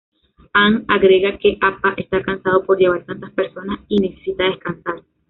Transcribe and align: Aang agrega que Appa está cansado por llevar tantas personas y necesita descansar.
Aang 0.61 0.75
agrega 0.95 1.37
que 1.37 1.59
Appa 1.61 1.93
está 1.95 2.23
cansado 2.23 2.63
por 2.65 2.79
llevar 2.79 3.05
tantas 3.05 3.29
personas 3.33 3.81
y 3.87 3.97
necesita 3.99 4.45
descansar. 4.45 5.03